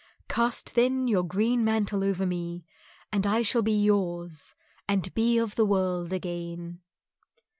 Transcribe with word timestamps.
Cast 0.27 0.73
then 0.73 1.07
your 1.07 1.21
green 1.23 1.63
mantle 1.63 2.03
over 2.03 2.25
me, 2.25 2.65
and 3.13 3.27
I 3.27 3.43
shall 3.43 3.61
be 3.61 3.73
yours, 3.83 4.55
and 4.87 5.13
be 5.13 5.37
of 5.37 5.53
the 5.53 5.63
world 5.67 6.11
again." 6.11 6.81